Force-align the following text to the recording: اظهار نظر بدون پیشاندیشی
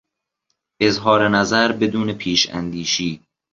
اظهار 0.81 1.27
نظر 1.29 1.71
بدون 1.71 2.13
پیشاندیشی 2.13 3.21